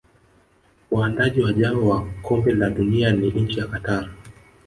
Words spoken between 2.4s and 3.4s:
la dunia ni